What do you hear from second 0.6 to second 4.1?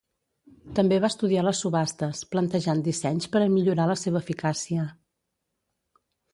També va estudiar les subhastes, plantejant dissenys per a millorar la